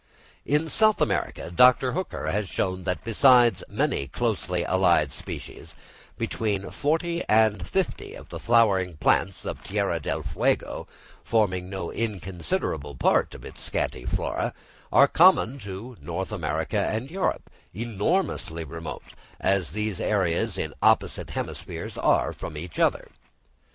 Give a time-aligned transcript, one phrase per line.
[0.47, 1.91] In South America, Dr.
[1.91, 5.75] Hooker has shown that besides many closely allied species,
[6.17, 10.87] between forty and fifty of the flowering plants of Tierra del Fuego,
[11.23, 14.55] forming no inconsiderable part of its scanty flora,
[14.91, 21.95] are common to North America and Europe, enormously remote as these areas in opposite hemispheres
[21.95, 23.07] are from each other.